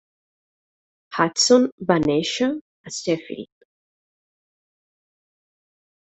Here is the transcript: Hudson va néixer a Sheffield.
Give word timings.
Hudson 1.17 1.67
va 1.91 1.97
néixer 2.05 2.47
a 2.91 2.93
Sheffield. 2.95 3.67